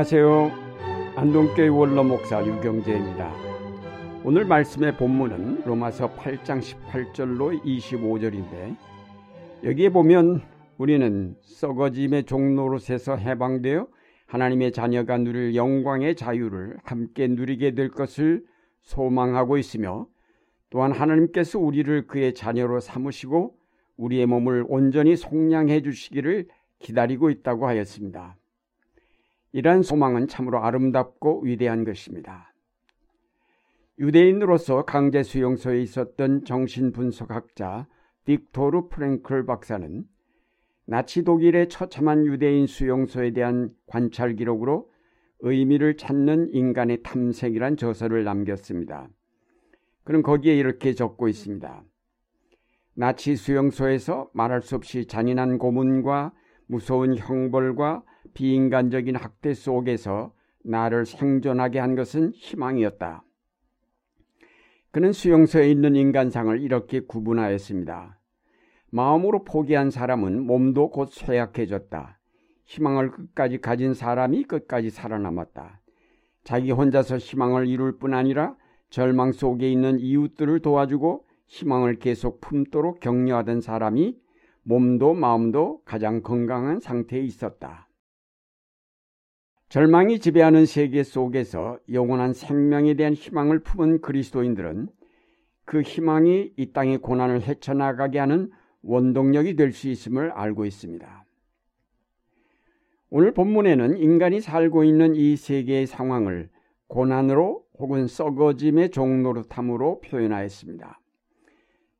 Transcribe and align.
안녕하세요. 0.00 0.50
안동교회 1.14 1.68
원로 1.68 2.02
목사 2.02 2.42
유경재입니다. 2.42 3.34
오늘 4.24 4.46
말씀의 4.46 4.96
본문은 4.96 5.64
로마서 5.66 6.14
8장 6.14 6.62
18절로 6.62 7.62
25절인데 7.62 8.76
여기에 9.62 9.90
보면 9.90 10.40
우리는 10.78 11.36
썩어짐의 11.42 12.24
종로로에서 12.24 13.16
해방되어 13.16 13.88
하나님의 14.24 14.72
자녀가 14.72 15.18
누릴 15.18 15.54
영광의 15.54 16.16
자유를 16.16 16.78
함께 16.82 17.28
누리게 17.28 17.74
될 17.74 17.90
것을 17.90 18.42
소망하고 18.80 19.58
있으며 19.58 20.06
또한 20.70 20.92
하나님께서 20.92 21.58
우리를 21.58 22.06
그의 22.06 22.32
자녀로 22.32 22.80
삼으시고 22.80 23.54
우리의 23.98 24.24
몸을 24.24 24.64
온전히 24.66 25.14
속량해 25.14 25.82
주시기를 25.82 26.48
기다리고 26.78 27.28
있다고 27.28 27.66
하였습니다. 27.66 28.39
이러한 29.52 29.82
소망은 29.82 30.28
참으로 30.28 30.62
아름답고 30.64 31.42
위대한 31.42 31.84
것입니다. 31.84 32.52
유대인으로서 33.98 34.84
강제 34.84 35.22
수용소에 35.22 35.82
있었던 35.82 36.44
정신분석학자 36.44 37.86
딕토르 38.26 38.88
프랭클 38.88 39.44
박사는 39.44 40.04
나치 40.86 41.22
독일의 41.22 41.68
처참한 41.68 42.26
유대인 42.26 42.66
수용소에 42.66 43.32
대한 43.32 43.70
관찰 43.86 44.34
기록으로 44.34 44.90
의미를 45.40 45.96
찾는 45.96 46.50
인간의 46.52 47.02
탐색이란 47.02 47.76
저서를 47.76 48.24
남겼습니다. 48.24 49.08
그는 50.04 50.22
거기에 50.22 50.56
이렇게 50.56 50.94
적고 50.94 51.28
있습니다. 51.28 51.84
나치 52.94 53.36
수용소에서 53.36 54.30
말할 54.34 54.62
수 54.62 54.76
없이 54.76 55.06
잔인한 55.06 55.58
고문과 55.58 56.32
무서운 56.66 57.16
형벌과 57.16 58.02
비인간적인 58.34 59.16
학대 59.16 59.54
속에서 59.54 60.32
나를 60.64 61.06
생존하게 61.06 61.78
한 61.78 61.94
것은 61.94 62.32
희망이었다. 62.34 63.24
그는 64.92 65.12
수용소에 65.12 65.70
있는 65.70 65.94
인간상을 65.94 66.60
이렇게 66.60 67.00
구분하였습니다. 67.00 68.18
마음으로 68.90 69.44
포기한 69.44 69.90
사람은 69.90 70.42
몸도 70.42 70.90
곧 70.90 71.10
쇠약해졌다. 71.12 72.18
희망을 72.66 73.10
끝까지 73.10 73.58
가진 73.58 73.94
사람이 73.94 74.44
끝까지 74.44 74.90
살아남았다. 74.90 75.80
자기 76.44 76.70
혼자서 76.70 77.18
희망을 77.18 77.68
이룰 77.68 77.98
뿐 77.98 78.14
아니라 78.14 78.56
절망 78.90 79.32
속에 79.32 79.70
있는 79.70 80.00
이웃들을 80.00 80.60
도와주고 80.60 81.24
희망을 81.46 81.98
계속 81.98 82.40
품도록 82.40 83.00
격려하던 83.00 83.60
사람이 83.60 84.16
몸도 84.62 85.14
마음도 85.14 85.82
가장 85.84 86.22
건강한 86.22 86.80
상태에 86.80 87.20
있었다. 87.20 87.89
절망이 89.70 90.18
지배하는 90.18 90.66
세계 90.66 91.04
속에서 91.04 91.78
영원한 91.92 92.32
생명에 92.32 92.94
대한 92.94 93.14
희망을 93.14 93.60
품은 93.60 94.00
그리스도인들은 94.00 94.88
그 95.64 95.82
희망이 95.82 96.52
이 96.56 96.72
땅의 96.72 96.98
고난을 96.98 97.42
헤쳐나가게 97.42 98.18
하는 98.18 98.50
원동력이 98.82 99.54
될 99.54 99.72
수 99.72 99.88
있음을 99.88 100.32
알고 100.32 100.64
있습니다. 100.64 101.24
오늘 103.10 103.32
본문에는 103.32 103.96
인간이 103.98 104.40
살고 104.40 104.82
있는 104.82 105.14
이 105.14 105.36
세계의 105.36 105.86
상황을 105.86 106.48
고난으로 106.88 107.64
혹은 107.78 108.08
썩어짐의 108.08 108.90
종로로탐으로 108.90 110.00
표현하였습니다. 110.00 111.00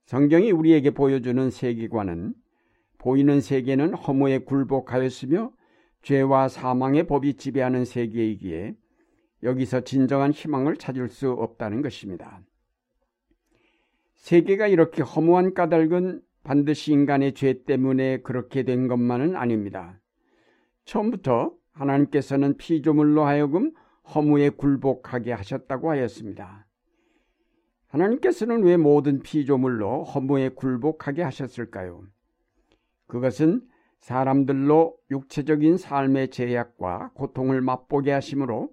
성경이 0.06 0.50
우리에게 0.50 0.90
보여주는 0.90 1.50
세계관은 1.50 2.34
보이는 2.98 3.40
세계는 3.40 3.94
허무에 3.94 4.38
굴복하였으며 4.38 5.52
죄와 6.02 6.48
사망의 6.48 7.06
법이 7.06 7.34
지배하는 7.34 7.84
세계이기에 7.84 8.74
여기서 9.42 9.80
진정한 9.82 10.32
희망을 10.32 10.76
찾을 10.76 11.08
수 11.08 11.30
없다는 11.30 11.82
것입니다. 11.82 12.40
세계가 14.16 14.66
이렇게 14.66 15.02
허무한 15.02 15.54
까닭은 15.54 16.20
반드시 16.42 16.92
인간의 16.92 17.34
죄 17.34 17.64
때문에 17.64 18.20
그렇게 18.22 18.62
된 18.62 18.88
것만은 18.88 19.36
아닙니다. 19.36 20.00
처음부터 20.84 21.54
하나님께서는 21.72 22.56
피조물로 22.56 23.24
하여금 23.24 23.72
허무에 24.14 24.50
굴복하게 24.50 25.32
하셨다고 25.32 25.90
하였습니다. 25.90 26.66
하나님께서는 27.88 28.62
왜 28.62 28.76
모든 28.76 29.20
피조물로 29.20 30.04
허무에 30.04 30.50
굴복하게 30.50 31.22
하셨을까요? 31.22 32.04
그것은 33.06 33.62
사람들로 34.00 34.96
육체적인 35.10 35.76
삶의 35.76 36.28
제약과 36.28 37.12
고통을 37.14 37.60
맛보게 37.60 38.12
하심으로 38.12 38.72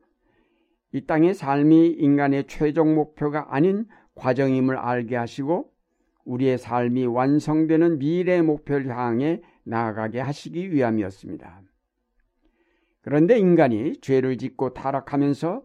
이 0.94 1.06
땅의 1.06 1.34
삶이 1.34 1.88
인간의 1.90 2.46
최종 2.48 2.96
목표가 2.96 3.54
아닌 3.54 3.86
과정임을 4.16 4.78
알게 4.78 5.16
하시고 5.16 5.70
우리의 6.26 6.58
삶이 6.58 7.06
완성되는 7.06 8.00
미래 8.00 8.42
목표를 8.42 8.90
향해 8.90 9.42
나아가게 9.64 10.20
하시기 10.20 10.72
위함이었습니다. 10.72 11.62
그런데 13.02 13.38
인간이 13.38 14.00
죄를 14.02 14.38
짓고 14.38 14.74
타락하면서 14.74 15.64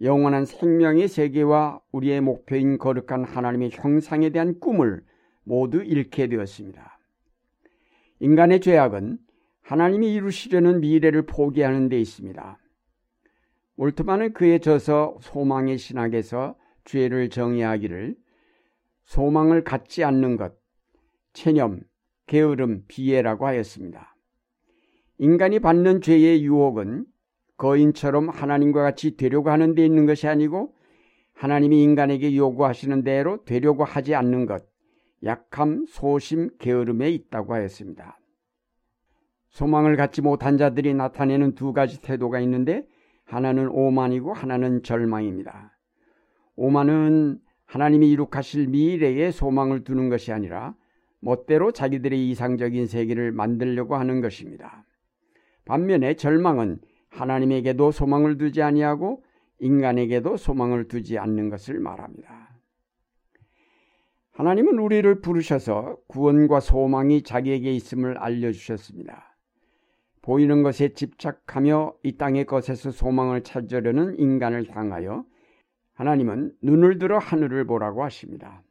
영원한 0.00 0.44
생명의 0.44 1.06
세계와 1.08 1.80
우리의 1.92 2.20
목표인 2.20 2.76
거룩한 2.76 3.24
하나님의 3.24 3.70
형상에 3.72 4.30
대한 4.30 4.58
꿈을 4.58 5.04
모두 5.44 5.82
잃게 5.82 6.26
되었습니다. 6.26 6.91
인간의 8.22 8.60
죄악은 8.60 9.18
하나님이 9.62 10.14
이루시려는 10.14 10.78
미래를 10.78 11.26
포기하는 11.26 11.88
데 11.88 12.00
있습니다. 12.00 12.56
올트만은 13.76 14.32
그의 14.32 14.60
저서 14.60 15.16
소망의 15.20 15.76
신학에서 15.76 16.54
죄를 16.84 17.30
정의하기를 17.30 18.14
소망을 19.06 19.64
갖지 19.64 20.04
않는 20.04 20.36
것, 20.36 20.54
체념, 21.32 21.80
게으름, 22.26 22.84
비애라고 22.86 23.44
하였습니다. 23.44 24.14
인간이 25.18 25.58
받는 25.58 26.00
죄의 26.00 26.44
유혹은 26.44 27.06
거인처럼 27.56 28.28
하나님과 28.28 28.82
같이 28.82 29.16
되려고 29.16 29.50
하는 29.50 29.74
데 29.74 29.84
있는 29.84 30.06
것이 30.06 30.28
아니고 30.28 30.76
하나님이 31.32 31.82
인간에게 31.82 32.36
요구하시는 32.36 33.02
대로 33.02 33.44
되려고 33.44 33.82
하지 33.82 34.14
않는 34.14 34.46
것, 34.46 34.71
약함, 35.24 35.86
소심, 35.86 36.50
게으름에 36.58 37.10
있다고 37.10 37.54
하였습니다. 37.54 38.18
소망을 39.50 39.96
갖지 39.96 40.22
못한 40.22 40.56
자들이 40.56 40.94
나타내는 40.94 41.54
두 41.54 41.72
가지 41.72 42.00
태도가 42.00 42.40
있는데 42.40 42.86
하나는 43.24 43.68
오만이고 43.68 44.32
하나는 44.32 44.82
절망입니다. 44.82 45.78
오만은 46.56 47.38
하나님이 47.66 48.10
이룩하실 48.10 48.68
미래에 48.68 49.30
소망을 49.30 49.84
두는 49.84 50.08
것이 50.08 50.32
아니라 50.32 50.74
멋대로 51.20 51.70
자기들의 51.70 52.28
이상적인 52.30 52.86
세계를 52.86 53.32
만들려고 53.32 53.96
하는 53.96 54.20
것입니다. 54.20 54.84
반면에 55.64 56.14
절망은 56.14 56.80
하나님에게도 57.10 57.92
소망을 57.92 58.38
두지 58.38 58.62
아니하고 58.62 59.22
인간에게도 59.60 60.36
소망을 60.36 60.88
두지 60.88 61.18
않는 61.18 61.48
것을 61.48 61.78
말합니다. 61.78 62.51
하나님은 64.32 64.78
우리를 64.78 65.20
부르셔서 65.20 65.98
구원과 66.08 66.60
소망이 66.60 67.22
자기에게 67.22 67.72
있음을 67.72 68.16
알려주셨습니다. 68.16 69.36
보이는 70.22 70.62
것에 70.62 70.94
집착하며 70.94 71.96
이 72.02 72.16
땅의 72.16 72.46
것에서 72.46 72.90
소망을 72.90 73.42
찾으려는 73.42 74.18
인간을 74.18 74.74
향하여 74.74 75.26
하나님은 75.94 76.54
눈을 76.62 76.98
들어 76.98 77.18
하늘을 77.18 77.66
보라고 77.66 78.02
하십니다. 78.04 78.62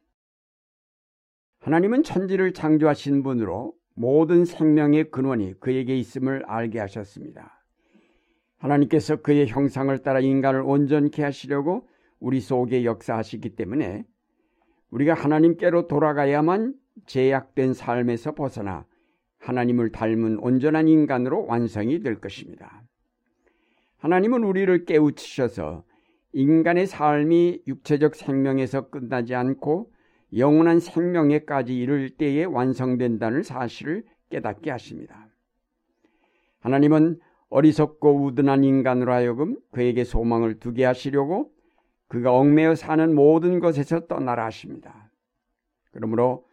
하나님은 1.60 2.02
천지를 2.02 2.52
창조하신 2.52 3.22
분으로 3.22 3.74
모든 3.94 4.44
생명의 4.44 5.10
근원이 5.10 5.60
그에게 5.60 5.96
있음을 5.96 6.44
알게 6.46 6.80
하셨습니다. 6.80 7.62
하나님께서 8.58 9.16
그의 9.16 9.46
형상을 9.46 9.96
따라 10.02 10.18
인간을 10.18 10.62
온전케 10.62 11.22
하시려고 11.22 11.86
우리 12.18 12.40
속에 12.40 12.84
역사하시기 12.84 13.54
때문에 13.54 14.04
우리가 14.92 15.14
하나님께로 15.14 15.88
돌아가야만 15.88 16.74
제약된 17.06 17.74
삶에서 17.74 18.34
벗어나 18.34 18.86
하나님을 19.38 19.90
닮은 19.90 20.38
온전한 20.38 20.86
인간으로 20.86 21.46
완성이 21.46 22.00
될 22.00 22.20
것입니다. 22.20 22.82
하나님은 23.98 24.44
우리를 24.44 24.84
깨우치셔서 24.84 25.84
인간의 26.34 26.86
삶이 26.86 27.62
육체적 27.66 28.14
생명에서 28.14 28.90
끝나지 28.90 29.34
않고 29.34 29.90
영원한 30.36 30.80
생명에까지 30.80 31.76
이를 31.76 32.10
때에 32.10 32.44
완성된다는 32.44 33.42
사실을 33.42 34.04
깨닫게 34.30 34.70
하십니다. 34.70 35.28
하나님은 36.60 37.18
어리석고 37.48 38.24
우둔한 38.24 38.64
인간으로 38.64 39.12
하여금 39.12 39.58
그에게 39.72 40.04
소망을 40.04 40.58
두게 40.58 40.84
하시려고 40.84 41.52
그가 42.12 42.30
얽매여 42.30 42.74
사는 42.74 43.14
모든 43.14 43.58
것에서 43.58 44.06
떠나라 44.06 44.44
하십니다. 44.44 45.10
그러므로 45.92 46.44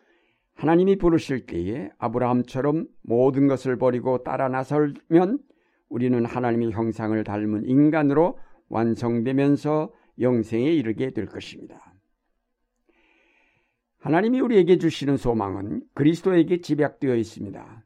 하나님이 0.54 0.98
부르실 0.98 1.48
때에 1.48 1.90
아브라함처럼 1.98 2.88
모든 3.02 3.48
것을 3.48 3.78
버리고 3.78 4.24
따라 4.24 4.48
나설면 4.48 5.40
우리는 5.90 6.24
하나님의 6.24 6.72
형상을 6.72 7.22
닮은 7.26 7.66
인간으로 7.66 8.40
완성되면서 8.70 9.92
영생에 10.22 10.72
이르게 10.72 11.12
될 11.12 11.26
것입니다. 11.26 11.94
하나님이 13.98 14.40
우리에게 14.40 14.78
주시는 14.78 15.18
소망은 15.18 15.82
그리스도에게 15.94 16.62
집약되어 16.62 17.16
있습니다. 17.16 17.86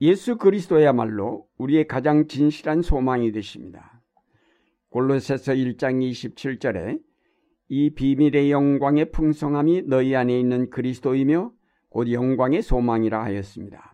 예수 0.00 0.38
그리스도야말로 0.38 1.46
우리의 1.56 1.86
가장 1.86 2.26
진실한 2.26 2.82
소망이 2.82 3.30
되십니다. 3.30 3.95
골로새서 4.96 5.52
1장 5.52 6.00
27절에 6.00 6.98
이 7.68 7.90
비밀의 7.90 8.50
영광의 8.50 9.10
풍성함이 9.10 9.82
너희 9.82 10.16
안에 10.16 10.40
있는 10.40 10.70
그리스도이며 10.70 11.52
곧 11.90 12.10
영광의 12.10 12.62
소망이라 12.62 13.22
하였습니다. 13.22 13.92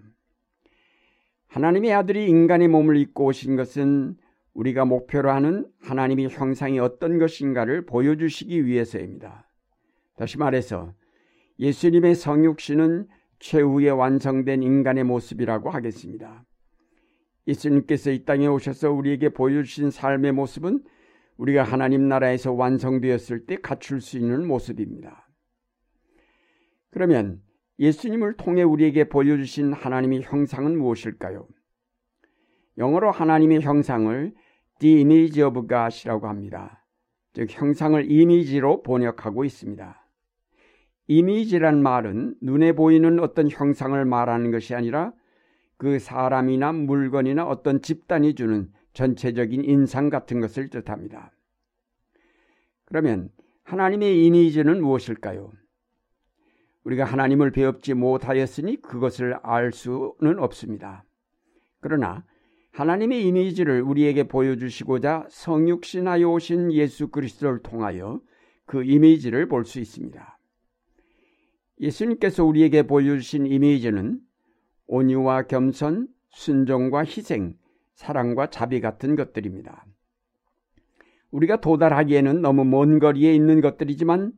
하나님의 1.49 1.93
아들이 1.93 2.29
인간의 2.29 2.69
몸을 2.69 2.97
입고 2.99 3.25
오신 3.25 3.57
것은 3.57 4.17
우리가 4.55 4.85
목표로 4.85 5.29
하는 5.33 5.67
하나님의 5.81 6.29
형상이 6.29 6.79
어떤 6.79 7.19
것인가를 7.19 7.85
보여주시기 7.85 8.65
위해서입니다. 8.65 9.51
다시 10.17 10.39
말해서 10.39 10.95
예수님의 11.59 12.15
성육신은 12.15 13.09
최후에 13.41 13.89
완성된 13.89 14.63
인간의 14.63 15.03
모습이라고 15.03 15.69
하겠습니다. 15.69 16.45
예수님께서 17.47 18.11
이 18.11 18.25
땅에 18.25 18.47
오셔서 18.47 18.93
우리에게 18.93 19.31
보여주신 19.31 19.91
삶의 19.91 20.33
모습은 20.33 20.83
우리가 21.37 21.65
하나님 21.65 22.09
나라에서 22.09 22.53
완성되었을 22.53 23.47
때 23.47 23.57
갖출 23.57 24.01
수 24.01 24.17
있는 24.19 24.47
모습입니다. 24.47 25.29
그러면 26.91 27.41
예수님을 27.79 28.37
통해 28.37 28.63
우리에게 28.63 29.09
보여주신 29.09 29.73
하나님의 29.73 30.23
형상은 30.23 30.79
무엇일까요? 30.79 31.49
영어로 32.79 33.11
하나님의 33.11 33.63
형상을 33.63 34.35
The 34.79 34.99
Image 34.99 35.43
of 35.43 35.67
God이라고 35.67 36.29
합니다. 36.29 36.87
즉 37.33 37.49
형상을 37.51 38.11
이미지로 38.11 38.83
번역하고 38.83 39.45
있습니다. 39.45 39.99
이미지란 41.09 41.83
말은 41.83 42.37
눈에 42.41 42.73
보이는 42.73 43.19
어떤 43.21 43.51
형상을 43.51 44.05
말하는 44.05 44.51
것이 44.51 44.75
아니라 44.75 45.13
그 45.83 45.99
사람이나 45.99 46.71
물건이나 46.71 47.45
어떤 47.45 47.83
집단이 47.83 48.37
주는 48.37 48.71
전체적인 48.93 49.65
인상 49.65 50.11
같은 50.11 50.39
것을 50.39 50.71
뜻합니다. 50.71 51.33
그러면 52.85 53.31
하나님의 53.65 54.25
이미지는 54.25 54.81
무엇일까요? 54.81 55.51
우리가 56.85 57.05
하나님을 57.05 57.51
배웁지 57.51 57.95
못하였으니 57.95 58.81
그것을 58.81 59.35
알 59.43 59.73
수는 59.73 60.39
없습니다. 60.39 61.05
그러나 61.81 62.25
하나님의 62.71 63.27
이미지를 63.27 63.83
우리에게 63.83 64.29
보여주시고자 64.29 65.27
성육신하여 65.31 66.31
오신 66.31 66.73
예수 66.75 67.09
그리스도를 67.09 67.59
통하여 67.59 68.21
그 68.67 68.85
이미지를 68.85 69.49
볼 69.49 69.65
수 69.65 69.81
있습니다. 69.81 70.39
예수님께서 71.81 72.45
우리에게 72.45 72.85
보여주신 72.85 73.49
이미지는 73.49 74.21
온유와 74.93 75.45
겸손, 75.45 76.07
순종과 76.33 77.05
희생, 77.05 77.55
사랑과 77.95 78.51
자비 78.51 78.83
같은 78.83 79.17
것들입니다. 79.17 79.87
우리가 81.31 81.63
도달하기에는 81.63 82.43
너무 82.43 82.67
먼 82.67 82.99
거리에 82.99 83.35
있는 83.35 83.63
것들이지만 83.63 84.35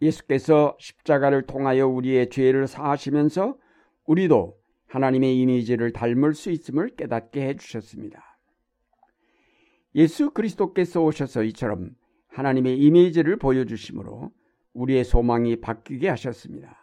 예수께서 0.00 0.76
십자가를 0.80 1.46
통하여 1.46 1.86
우리의 1.86 2.30
죄를 2.30 2.66
사하시면서 2.66 3.56
우리도 4.06 4.58
하나님의 4.88 5.38
이미지를 5.38 5.92
닮을 5.92 6.34
수 6.34 6.50
있음을 6.50 6.96
깨닫게 6.96 7.46
해주셨습니다. 7.46 8.20
예수 9.94 10.32
그리스도께서 10.32 11.04
오셔서 11.04 11.44
이처럼 11.44 11.90
하나님의 12.30 12.80
이미지를 12.80 13.36
보여주심으로 13.36 14.32
우리의 14.72 15.04
소망이 15.04 15.60
바뀌게 15.60 16.08
하셨습니다. 16.08 16.81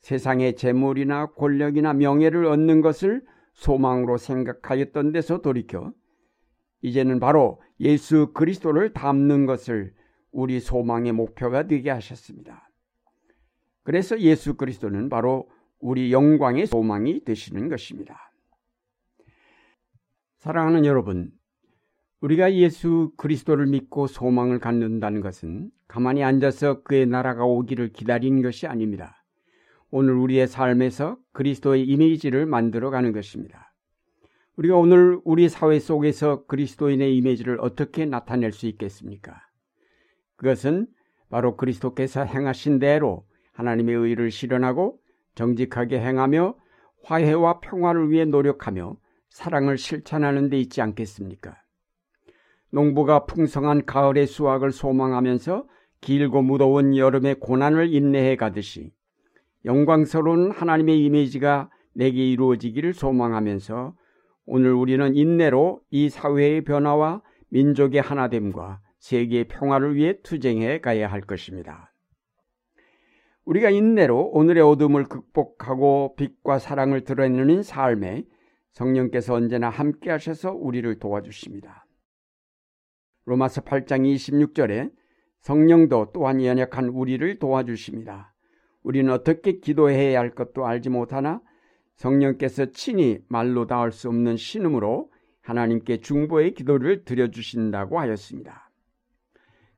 세상의 0.00 0.56
재물이나 0.56 1.26
권력이나 1.26 1.92
명예를 1.92 2.46
얻는 2.46 2.80
것을 2.80 3.22
소망으로 3.52 4.16
생각하였던 4.16 5.12
데서 5.12 5.40
돌이켜 5.40 5.92
이제는 6.82 7.18
바로 7.18 7.60
예수 7.80 8.32
그리스도를 8.32 8.92
닮는 8.92 9.46
것을 9.46 9.94
우리 10.30 10.60
소망의 10.60 11.12
목표가 11.12 11.66
되게 11.66 11.90
하셨습니다. 11.90 12.70
그래서 13.82 14.18
예수 14.20 14.54
그리스도는 14.54 15.08
바로 15.08 15.48
우리 15.80 16.12
영광의 16.12 16.66
소망이 16.66 17.24
되시는 17.24 17.68
것입니다. 17.68 18.32
사랑하는 20.38 20.84
여러분, 20.84 21.32
우리가 22.20 22.52
예수 22.54 23.12
그리스도를 23.16 23.66
믿고 23.66 24.06
소망을 24.06 24.58
갖는다는 24.58 25.20
것은 25.20 25.70
가만히 25.86 26.22
앉아서 26.22 26.82
그의 26.82 27.06
나라가 27.06 27.44
오기를 27.44 27.92
기다리는 27.92 28.42
것이 28.42 28.66
아닙니다. 28.66 29.17
오늘 29.90 30.14
우리의 30.14 30.48
삶에서 30.48 31.16
그리스도의 31.32 31.84
이미지를 31.84 32.44
만들어 32.46 32.90
가는 32.90 33.12
것입니다. 33.12 33.72
우리가 34.56 34.76
오늘 34.76 35.20
우리 35.24 35.48
사회 35.48 35.78
속에서 35.78 36.44
그리스도인의 36.46 37.16
이미지를 37.16 37.58
어떻게 37.60 38.04
나타낼 38.04 38.52
수 38.52 38.66
있겠습니까? 38.66 39.40
그것은 40.36 40.88
바로 41.30 41.56
그리스도께서 41.56 42.24
행하신 42.24 42.78
대로 42.78 43.24
하나님의 43.52 43.94
의를 43.94 44.30
실현하고 44.30 44.98
정직하게 45.34 46.00
행하며 46.00 46.56
화해와 47.04 47.60
평화를 47.60 48.10
위해 48.10 48.24
노력하며 48.24 48.96
사랑을 49.30 49.78
실천하는 49.78 50.50
데 50.50 50.58
있지 50.58 50.82
않겠습니까? 50.82 51.56
농부가 52.70 53.24
풍성한 53.24 53.86
가을의 53.86 54.26
수확을 54.26 54.72
소망하면서 54.72 55.66
길고 56.00 56.42
무더운 56.42 56.96
여름의 56.96 57.36
고난을 57.40 57.94
인내해 57.94 58.36
가듯이 58.36 58.92
영광스러운 59.64 60.50
하나님의 60.50 61.04
이미지가 61.04 61.70
내게 61.94 62.30
이루어지기를 62.30 62.94
소망하면서 62.94 63.94
오늘 64.46 64.72
우리는 64.72 65.14
인내로 65.14 65.80
이 65.90 66.08
사회의 66.08 66.62
변화와 66.62 67.22
민족의 67.50 68.00
하나됨과 68.00 68.80
세계의 68.98 69.48
평화를 69.48 69.94
위해 69.94 70.20
투쟁해 70.22 70.80
가야 70.80 71.10
할 71.10 71.20
것입니다. 71.20 71.92
우리가 73.44 73.70
인내로 73.70 74.30
오늘의 74.32 74.62
어둠을 74.62 75.04
극복하고 75.04 76.14
빛과 76.16 76.58
사랑을 76.58 77.04
드러내는 77.04 77.62
삶에 77.62 78.24
성령께서 78.72 79.34
언제나 79.34 79.70
함께 79.70 80.10
하셔서 80.10 80.52
우리를 80.52 80.98
도와주십니다. 80.98 81.86
로마서 83.24 83.62
8장 83.62 84.02
26절에 84.14 84.92
성령도 85.40 86.12
또한 86.12 86.42
연약한 86.42 86.88
우리를 86.88 87.38
도와주십니다. 87.38 88.34
우리는 88.88 89.12
어떻게 89.12 89.58
기도해야 89.58 90.18
할 90.18 90.30
것도 90.30 90.66
알지 90.66 90.88
못하나 90.88 91.42
성령께서 91.96 92.72
친히 92.72 93.18
말로 93.28 93.66
닿을 93.66 93.92
수 93.92 94.08
없는 94.08 94.38
신음으로 94.38 95.12
하나님께 95.42 95.98
중보의 95.98 96.54
기도를 96.54 97.04
드려주신다고 97.04 98.00
하였습니다. 98.00 98.70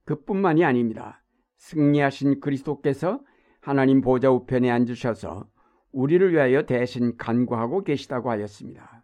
그뿐만이 0.04 0.64
아닙니다. 0.64 1.24
승리하신 1.56 2.38
그리스도께서 2.38 3.20
하나님 3.60 4.00
보좌 4.00 4.30
우편에 4.30 4.70
앉으셔서 4.70 5.48
우리를 5.90 6.32
위하여 6.32 6.62
대신 6.62 7.16
간구하고 7.16 7.82
계시다고 7.82 8.30
하였습니다. 8.30 9.02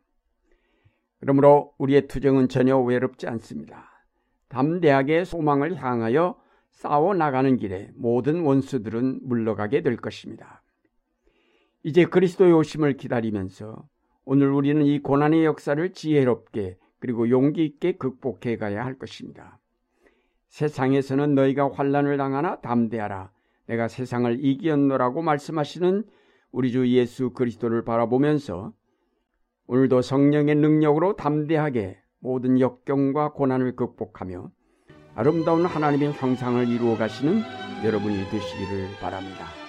그러므로 1.19 1.73
우리의 1.79 2.07
투정은 2.07 2.47
전혀 2.47 2.79
외롭지 2.79 3.27
않습니다. 3.27 3.91
담대하게 4.51 5.25
소망을 5.25 5.75
향하여 5.75 6.37
싸워 6.77 7.15
나가는 7.15 7.57
길에 7.57 7.91
모든 7.95 8.43
원수들은 8.43 9.21
물러가게 9.23 9.81
될 9.81 9.97
것입니다. 9.97 10.63
이제 11.83 12.05
그리스도의 12.05 12.53
오심을 12.53 12.99
기다리면서 12.99 13.89
오늘 14.27 14.51
우리는 14.53 14.85
이 14.85 15.01
고난의 15.01 15.47
역사를 15.47 15.93
지혜롭게 15.93 16.77
그리고 16.99 17.31
용기 17.31 17.65
있게 17.65 17.93
극복해 17.93 18.59
가야 18.59 18.85
할 18.85 18.99
것입니다. 18.99 19.59
세상에서는 20.49 21.35
너희가 21.35 21.71
환란을 21.73 22.19
당하나 22.19 22.61
담대하라. 22.61 23.33
내가 23.69 23.89
세상을 23.89 24.45
이기었노라고 24.45 25.23
말씀하시는 25.23 26.05
우리 26.53 26.73
주 26.73 26.87
예수 26.89 27.31
그리스도를 27.31 27.85
바라보면서 27.85 28.75
오늘도 29.67 30.03
성령의 30.03 30.57
능력으로 30.57 31.17
담대하게 31.17 31.99
모든 32.19 32.61
역경과 32.61 33.33
고난을 33.33 33.77
극복하며 33.77 34.51
아름다운 35.17 35.65
하나님의 35.65 36.13
형상을 36.13 36.69
이루어 36.69 36.97
가시는 36.99 37.43
여러분이 37.83 38.29
되시기를 38.29 38.91
바랍니다. 39.01 39.66